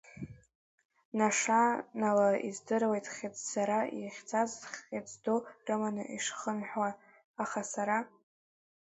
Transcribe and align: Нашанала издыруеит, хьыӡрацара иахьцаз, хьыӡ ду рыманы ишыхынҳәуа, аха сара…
Нашанала 1.17 2.29
издыруеит, 2.47 3.05
хьыӡрацара 3.13 3.79
иахьцаз, 4.01 4.51
хьыӡ 4.83 5.09
ду 5.23 5.37
рыманы 5.65 6.03
ишыхынҳәуа, 6.15 6.89
аха 7.43 7.61
сара… 7.71 7.97